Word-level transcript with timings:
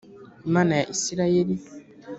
imana 0.47 0.71
ya 0.79 0.85
isirayeli 0.93 1.55